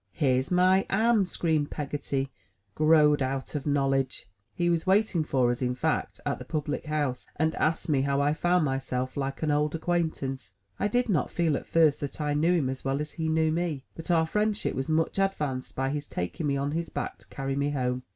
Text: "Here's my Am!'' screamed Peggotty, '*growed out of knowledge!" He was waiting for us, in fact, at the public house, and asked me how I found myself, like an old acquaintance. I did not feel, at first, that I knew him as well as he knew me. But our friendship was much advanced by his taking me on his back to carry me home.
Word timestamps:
"Here's 0.13 0.49
my 0.49 0.87
Am!'' 0.89 1.27
screamed 1.27 1.69
Peggotty, 1.69 2.31
'*growed 2.73 3.21
out 3.21 3.53
of 3.53 3.67
knowledge!" 3.67 4.27
He 4.51 4.67
was 4.67 4.87
waiting 4.87 5.23
for 5.23 5.51
us, 5.51 5.61
in 5.61 5.75
fact, 5.75 6.19
at 6.25 6.39
the 6.39 6.43
public 6.43 6.87
house, 6.87 7.27
and 7.35 7.53
asked 7.53 7.87
me 7.87 8.01
how 8.01 8.19
I 8.19 8.33
found 8.33 8.65
myself, 8.65 9.15
like 9.15 9.43
an 9.43 9.51
old 9.51 9.75
acquaintance. 9.75 10.55
I 10.79 10.87
did 10.87 11.07
not 11.07 11.29
feel, 11.29 11.55
at 11.55 11.67
first, 11.67 11.99
that 11.99 12.19
I 12.19 12.33
knew 12.33 12.53
him 12.55 12.67
as 12.67 12.83
well 12.83 12.99
as 12.99 13.11
he 13.11 13.29
knew 13.29 13.51
me. 13.51 13.83
But 13.95 14.09
our 14.09 14.25
friendship 14.25 14.73
was 14.73 14.89
much 14.89 15.19
advanced 15.19 15.75
by 15.75 15.91
his 15.91 16.07
taking 16.07 16.47
me 16.47 16.57
on 16.57 16.71
his 16.71 16.89
back 16.89 17.19
to 17.19 17.27
carry 17.27 17.55
me 17.55 17.69
home. 17.69 18.01